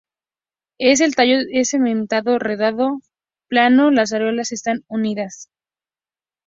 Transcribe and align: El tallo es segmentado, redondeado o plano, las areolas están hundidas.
El 0.79 1.13
tallo 1.15 1.37
es 1.51 1.69
segmentado, 1.69 2.39
redondeado 2.39 2.93
o 2.95 2.99
plano, 3.47 3.91
las 3.91 4.11
areolas 4.13 4.51
están 4.51 4.83
hundidas. 4.87 5.51